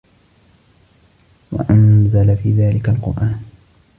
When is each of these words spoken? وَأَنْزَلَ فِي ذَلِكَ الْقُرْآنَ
وَأَنْزَلَ 1.51 2.37
فِي 2.37 2.51
ذَلِكَ 2.51 2.89
الْقُرْآنَ 2.89 3.43